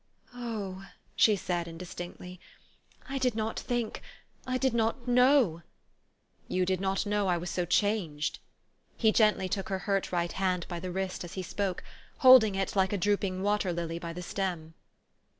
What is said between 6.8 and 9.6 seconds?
not know I was so changed?" He gently